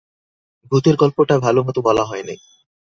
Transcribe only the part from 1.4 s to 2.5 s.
ভালোমতো বলা হয় নাই।